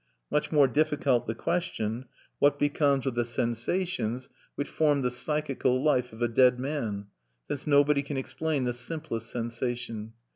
Much 0.31 0.51
more 0.51 0.67
difficult 0.67 1.27
the 1.27 1.35
question, 1.35 2.05
What 2.39 2.57
becomes 2.57 3.05
of 3.05 3.13
the 3.13 3.23
sensations 3.23 4.29
which 4.55 4.67
formed 4.67 5.03
the 5.03 5.11
psychical 5.11 5.79
life 5.79 6.11
of 6.11 6.23
a 6.23 6.27
dead 6.27 6.59
man? 6.59 7.05
since 7.47 7.67
nobody 7.67 8.01
can 8.01 8.17
explain 8.17 8.63
the 8.63 8.73
simplest 8.73 9.29
sensation. 9.29 10.13